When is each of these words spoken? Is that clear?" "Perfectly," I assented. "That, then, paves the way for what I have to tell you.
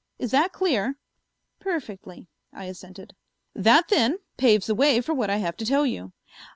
Is 0.17 0.31
that 0.31 0.51
clear?" 0.51 0.97
"Perfectly," 1.59 2.27
I 2.51 2.65
assented. 2.65 3.15
"That, 3.53 3.89
then, 3.89 4.17
paves 4.35 4.65
the 4.65 4.73
way 4.73 4.99
for 4.99 5.13
what 5.13 5.29
I 5.29 5.37
have 5.37 5.57
to 5.57 5.65
tell 5.67 5.85
you. 5.85 6.11